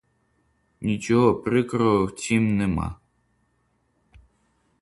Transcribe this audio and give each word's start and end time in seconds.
Нічого 0.81 1.35
прикрого 1.35 2.05
в 2.05 2.11
цім 2.11 2.57
нема! 2.57 2.95